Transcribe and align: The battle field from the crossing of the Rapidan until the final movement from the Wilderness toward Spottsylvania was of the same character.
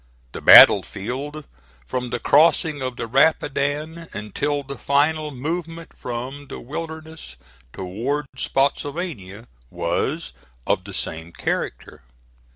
The 0.31 0.41
battle 0.41 0.81
field 0.81 1.45
from 1.85 2.09
the 2.09 2.17
crossing 2.19 2.81
of 2.81 2.95
the 2.95 3.05
Rapidan 3.05 4.07
until 4.13 4.63
the 4.63 4.75
final 4.79 5.29
movement 5.29 5.95
from 5.95 6.47
the 6.47 6.59
Wilderness 6.59 7.35
toward 7.71 8.25
Spottsylvania 8.35 9.47
was 9.69 10.33
of 10.65 10.85
the 10.85 10.93
same 10.95 11.31
character. 11.31 12.01